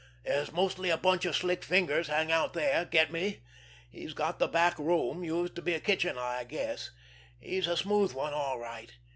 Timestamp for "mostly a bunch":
0.51-1.25